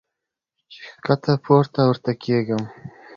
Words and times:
چې 0.71 0.79
ښکته 0.89 1.33
پورته 1.43 1.81
ورته 1.87 2.11
کېږم- 2.23 2.61